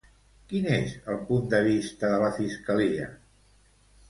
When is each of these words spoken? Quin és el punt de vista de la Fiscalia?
Quin 0.53 0.63
és 0.77 0.95
el 1.15 1.19
punt 1.27 1.45
de 1.51 1.59
vista 1.67 2.09
de 2.15 2.19
la 2.25 2.31
Fiscalia? 2.39 3.07